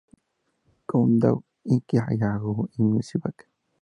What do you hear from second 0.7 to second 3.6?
Countdown", "Inkigayo" y "Music Bank".